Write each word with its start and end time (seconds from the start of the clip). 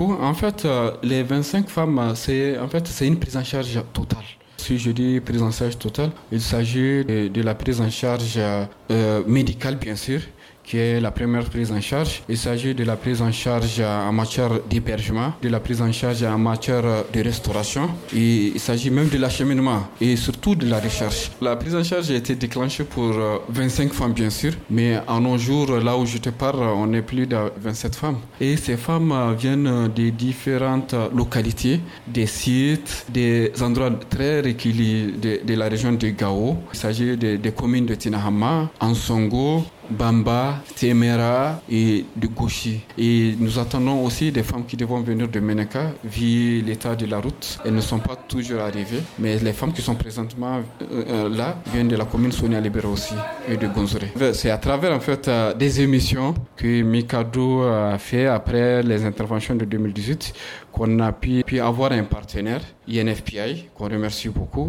En 0.00 0.32
fait, 0.32 0.64
euh, 0.64 0.92
les 1.02 1.22
25 1.22 1.68
femmes, 1.68 2.12
c'est 2.14 2.58
en 2.58 2.68
fait, 2.68 2.88
une 3.02 3.18
prise 3.18 3.36
en 3.36 3.44
charge 3.44 3.78
totale. 3.92 4.24
Si 4.56 4.78
je 4.78 4.90
dis 4.90 5.20
prise 5.20 5.42
en 5.42 5.50
charge 5.50 5.78
totale, 5.78 6.10
il 6.32 6.40
s'agit 6.40 7.04
de, 7.04 7.42
la 7.42 7.54
prise 7.54 7.80
en 7.80 7.90
charge 7.90 8.38
euh, 8.38 9.22
médicale, 9.26 9.76
bien 9.76 9.96
sûr, 9.96 10.20
qui 10.70 10.78
est 10.78 11.00
la 11.00 11.10
première 11.10 11.46
prise 11.50 11.72
en 11.72 11.80
charge. 11.80 12.22
Il 12.28 12.38
s'agit 12.38 12.76
de 12.76 12.84
la 12.84 12.94
prise 12.94 13.20
en 13.22 13.32
charge 13.32 13.80
en 13.80 14.12
matière 14.12 14.50
d'hébergement, 14.70 15.32
de 15.42 15.48
la 15.48 15.58
prise 15.58 15.82
en 15.82 15.90
charge 15.90 16.22
en 16.22 16.38
matière 16.38 16.84
de 17.12 17.20
restauration. 17.20 17.90
Et 18.14 18.52
il 18.54 18.60
s'agit 18.60 18.90
même 18.90 19.08
de 19.08 19.18
l'acheminement 19.18 19.80
et 20.00 20.14
surtout 20.14 20.54
de 20.54 20.66
la 20.70 20.78
recherche. 20.78 21.32
La 21.42 21.56
prise 21.56 21.74
en 21.74 21.82
charge 21.82 22.08
a 22.12 22.14
été 22.14 22.36
déclenchée 22.36 22.84
pour 22.84 23.12
25 23.48 23.90
euh, 23.90 23.92
femmes, 23.92 24.12
bien 24.12 24.30
sûr, 24.30 24.52
mais 24.70 25.00
en 25.08 25.20
nos 25.20 25.38
jours, 25.38 25.72
là 25.72 25.96
où 25.96 26.06
je 26.06 26.18
te 26.18 26.30
parle, 26.30 26.60
on 26.60 26.92
est 26.92 27.02
plus 27.02 27.26
de 27.26 27.36
27 27.60 27.96
femmes. 27.96 28.18
Et 28.40 28.56
ces 28.56 28.76
femmes 28.76 29.10
euh, 29.10 29.34
viennent 29.36 29.88
des 29.88 30.12
différentes 30.12 30.94
localités, 31.12 31.80
des 32.06 32.26
sites, 32.26 33.06
des 33.08 33.50
endroits 33.60 33.90
très 34.08 34.40
reculés 34.40 35.14
de, 35.20 35.54
la 35.54 35.68
région 35.68 35.92
de 35.94 36.10
Gao. 36.10 36.58
Il 36.72 36.78
s'agit 36.78 37.16
des 37.16 37.52
communes 37.52 37.86
de 37.86 37.96
Tinahama, 37.96 38.70
Ansongo, 38.78 39.64
Bamba, 39.90 40.62
Temera 40.76 41.60
et 41.70 42.04
de 42.16 42.26
Gouchi. 42.26 42.80
Et 42.96 43.34
nous 43.38 43.58
attendons 43.58 44.04
aussi 44.04 44.30
des 44.32 44.42
femmes 44.42 44.64
qui 44.66 44.76
devront 44.76 45.00
venir 45.00 45.28
de 45.28 45.40
Meneka, 45.40 45.92
vu 46.04 46.60
l'état 46.62 46.94
de 46.94 47.06
la 47.06 47.18
route. 47.18 47.58
Elles 47.64 47.74
ne 47.74 47.80
sont 47.80 47.98
pas 47.98 48.16
toujours 48.16 48.60
arrivées, 48.60 49.02
mais 49.18 49.38
les 49.38 49.52
femmes 49.52 49.72
qui 49.72 49.82
sont 49.82 49.94
présentement 49.94 50.60
euh, 50.82 50.84
euh, 51.08 51.28
là 51.28 51.56
viennent 51.72 51.88
de 51.88 51.96
la 51.96 52.04
commune 52.04 52.32
Sonia 52.32 52.60
Libera 52.60 52.88
aussi 52.88 53.14
et 53.48 53.56
de 53.56 53.66
Gonzore. 53.66 54.00
C'est 54.32 54.50
à 54.50 54.58
travers 54.58 54.92
en 54.92 55.00
fait 55.00 55.28
euh, 55.28 55.54
des 55.54 55.80
émissions 55.80 56.34
que 56.56 56.82
Mikado 56.82 57.62
a 57.62 57.98
fait 57.98 58.26
après 58.26 58.82
les 58.82 59.04
interventions 59.04 59.54
de 59.54 59.64
2018 59.64 60.32
qu'on 60.72 60.98
a 61.00 61.12
pu 61.12 61.42
avoir 61.60 61.92
un 61.92 62.04
partenaire, 62.04 62.62
INFPI, 62.88 63.68
qu'on 63.74 63.88
remercie 63.88 64.28
beaucoup. 64.28 64.68